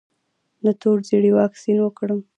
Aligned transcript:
د 0.63 0.65
تور 0.81 0.97
ژیړي 1.07 1.31
واکسین 1.37 1.77
وکړم؟ 1.81 2.19